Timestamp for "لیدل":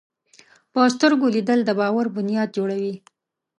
1.35-1.59